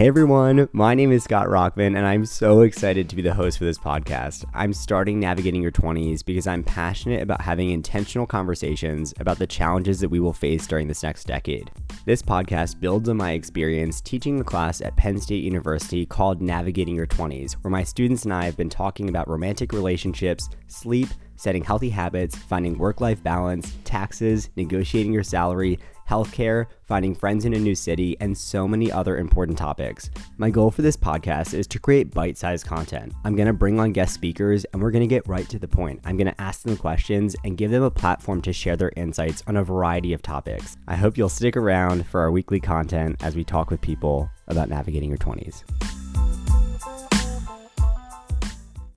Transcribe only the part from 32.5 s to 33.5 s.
content. I'm